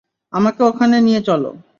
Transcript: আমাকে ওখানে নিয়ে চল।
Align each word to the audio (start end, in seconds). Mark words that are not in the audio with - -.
আমাকে 0.33 0.61
ওখানে 0.63 0.97
নিয়ে 1.01 1.21
চল। 1.21 1.43